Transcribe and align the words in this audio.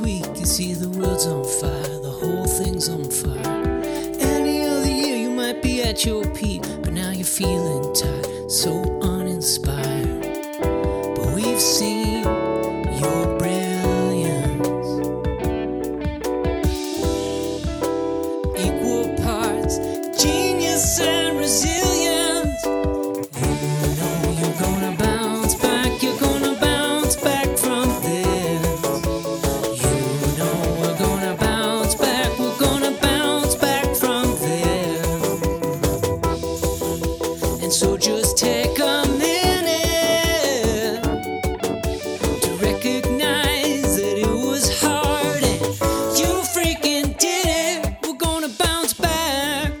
week, 0.00 0.24
you 0.36 0.46
see 0.46 0.74
the 0.74 0.88
world's 0.88 1.26
on 1.26 1.44
fire, 1.44 1.98
the 2.00 2.10
whole 2.10 2.46
thing's 2.46 2.88
on 2.88 3.04
fire. 3.04 3.82
Any 4.20 4.64
other 4.64 4.88
year, 4.88 5.16
you 5.16 5.30
might 5.30 5.62
be 5.62 5.82
at 5.82 6.04
your 6.04 6.24
peak, 6.34 6.62
but 6.82 6.92
now 6.92 7.10
you're 7.10 7.24
feeling 7.24 7.94
tired, 7.94 8.50
so 8.50 8.70
uninspired. 9.02 9.81
So 37.72 37.96
just 37.96 38.36
take 38.36 38.78
a 38.80 39.06
minute 39.18 41.02
to 42.42 42.50
recognize 42.60 43.96
that 43.96 44.18
it 44.18 44.28
was 44.28 44.78
hard 44.82 45.42
and 45.42 45.62
you 46.18 46.42
freaking 46.52 47.18
did 47.18 47.46
it. 47.46 47.96
We're 48.02 48.18
gonna 48.18 48.50
bounce 48.58 48.92
back. 48.92 49.72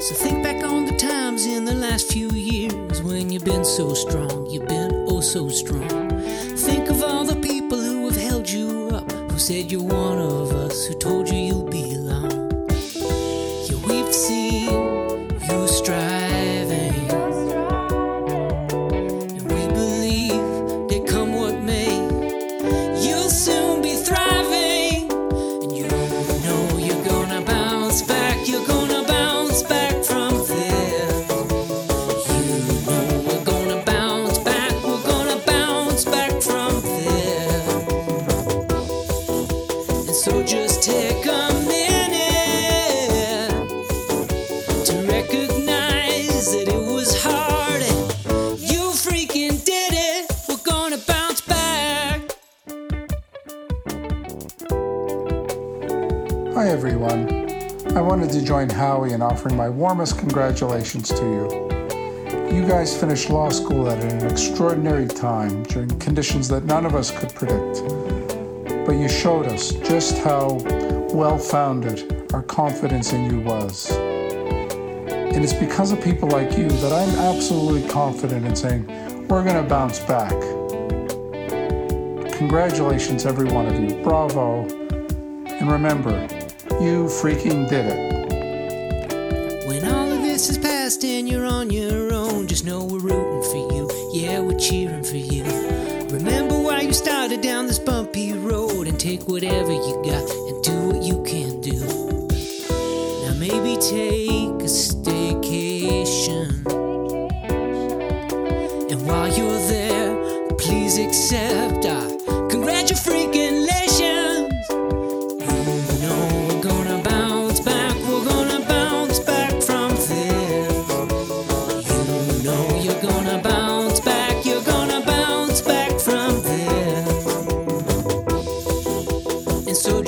So 0.00 0.14
think 0.16 0.42
back 0.42 0.64
on 0.64 0.86
the 0.86 0.96
times 0.98 1.46
in 1.46 1.64
the 1.64 1.74
last 1.74 2.12
few 2.12 2.28
years 2.30 3.02
when 3.02 3.30
you've 3.30 3.44
been 3.44 3.64
so 3.64 3.94
strong, 3.94 4.46
you've 4.50 4.66
been 4.66 5.06
oh 5.06 5.20
so 5.20 5.48
strong. 5.48 6.07
Said 9.48 9.72
you're 9.72 9.82
one 9.82 10.18
of 10.18 10.52
us, 10.52 10.84
who 10.84 10.92
told 10.92 11.26
you 11.26 11.47
Hi, 56.58 56.70
everyone. 56.70 57.28
I 57.96 58.00
wanted 58.00 58.30
to 58.30 58.44
join 58.44 58.68
Howie 58.68 59.12
in 59.12 59.22
offering 59.22 59.56
my 59.56 59.68
warmest 59.68 60.18
congratulations 60.18 61.08
to 61.10 61.22
you. 61.22 62.52
You 62.52 62.66
guys 62.66 62.98
finished 62.98 63.30
law 63.30 63.48
school 63.48 63.88
at 63.88 64.02
an 64.02 64.28
extraordinary 64.28 65.06
time 65.06 65.62
during 65.62 65.88
conditions 66.00 66.48
that 66.48 66.64
none 66.64 66.84
of 66.84 66.96
us 66.96 67.16
could 67.16 67.32
predict. 67.32 67.84
But 68.84 68.96
you 68.96 69.08
showed 69.08 69.46
us 69.46 69.70
just 69.88 70.18
how 70.18 70.58
well 71.12 71.38
founded 71.38 72.26
our 72.34 72.42
confidence 72.42 73.12
in 73.12 73.30
you 73.30 73.38
was. 73.42 73.92
And 73.92 75.44
it's 75.44 75.52
because 75.52 75.92
of 75.92 76.02
people 76.02 76.28
like 76.28 76.58
you 76.58 76.68
that 76.68 76.92
I'm 76.92 77.14
absolutely 77.20 77.88
confident 77.88 78.44
in 78.44 78.56
saying 78.56 78.84
we're 79.28 79.44
going 79.44 79.62
to 79.62 79.68
bounce 79.70 80.00
back. 80.00 80.34
Congratulations, 82.32 83.26
every 83.26 83.48
one 83.48 83.66
of 83.66 83.78
you. 83.78 84.02
Bravo. 84.02 84.66
And 85.46 85.70
remember, 85.70 86.28
you 86.80 87.06
freaking 87.06 87.68
did 87.68 87.86
it. 87.86 89.66
When 89.66 89.84
all 89.84 90.12
of 90.12 90.22
this 90.22 90.48
is 90.48 90.58
past 90.58 91.04
and 91.04 91.28
you're 91.28 91.44
on 91.44 91.70
your 91.70 92.12
own, 92.12 92.46
just 92.46 92.64
know 92.64 92.84
we're 92.84 93.00
rooting 93.00 93.42
for 93.50 93.74
you. 93.74 93.90
Yeah, 94.12 94.40
we're 94.40 94.58
cheering 94.58 95.02
for 95.02 95.16
you. 95.16 95.42
Remember 96.10 96.58
why 96.58 96.82
you 96.82 96.92
started 96.92 97.40
down 97.40 97.66
this 97.66 97.78
bumpy 97.78 98.32
road 98.32 98.86
and 98.86 98.98
take 98.98 99.26
whatever 99.28 99.72
you 99.72 100.02
got 100.04 100.30
and 100.30 100.62
do 100.62 100.88
what 100.88 101.02
you 101.02 101.22
can 101.24 101.60
do. 101.60 101.80
Now 103.24 103.34
maybe 103.38 103.76
take 103.76 104.62
a 104.62 104.70
staycation. 104.70 106.48
And 108.90 109.06
while 109.06 109.28
you're 109.28 109.60
there, 109.68 110.48
please 110.56 110.96
accept 110.98 111.84
our 111.86 112.07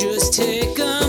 just 0.00 0.32
take 0.32 0.78
a 0.78 0.99